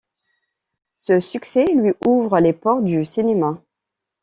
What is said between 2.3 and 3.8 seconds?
les portes du cinéma.